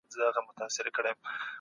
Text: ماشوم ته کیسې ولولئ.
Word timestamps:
ماشوم 0.09 0.45
ته 0.57 0.63
کیسې 0.73 0.79
ولولئ. 0.93 1.13